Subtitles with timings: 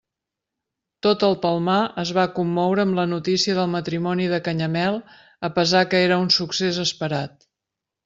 [1.07, 5.01] Tot el Palmar es va commoure amb la notícia del matrimoni de Canyamel
[5.51, 7.51] a pesar que era un succés esperat.